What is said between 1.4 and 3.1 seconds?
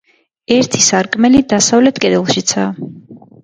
დასავლეთ კედელშიცაა.